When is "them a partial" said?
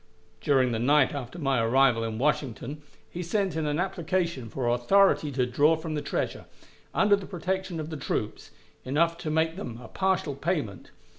9.57-10.33